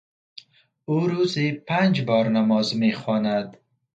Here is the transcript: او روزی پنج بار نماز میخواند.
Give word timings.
او 0.85 0.99
روزی 1.07 1.51
پنج 1.51 2.01
بار 2.01 2.29
نماز 2.29 2.75
میخواند. 2.75 3.57